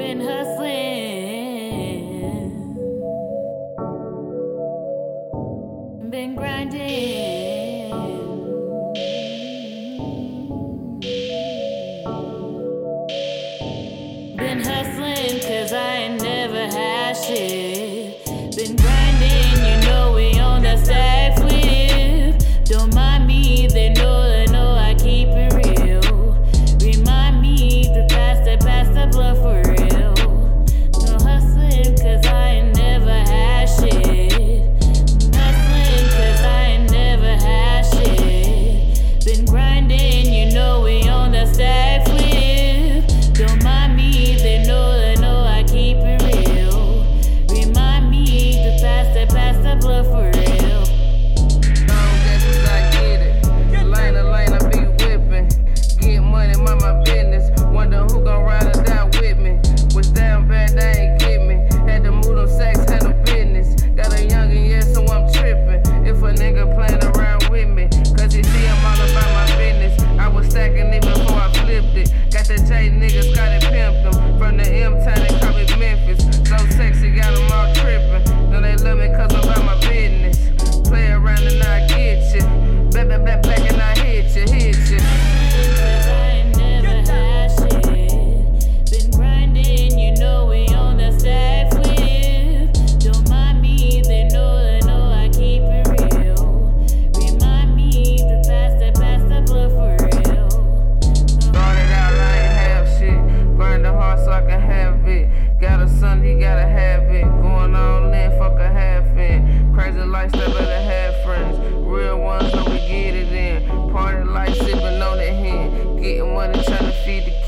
been 0.00 0.20
hustling, 0.22 1.20
been 6.10 6.34
grinding. 6.34 7.19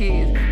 kids 0.02 0.51